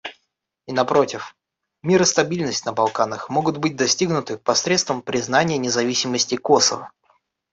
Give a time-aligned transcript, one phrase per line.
[0.65, 1.35] И напротив,
[1.83, 6.91] мир и стабильность на Балканах могут быть достигнуты посредством признания независимости Косово.